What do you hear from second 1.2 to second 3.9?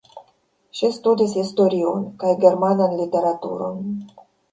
historion kaj Germanan literaturon.